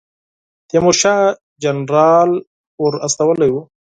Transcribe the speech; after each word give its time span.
تیمورشاه 0.69 1.21
جنرال 1.61 2.31
ور 2.81 2.93
استولی 3.05 3.47
دی. 3.53 3.59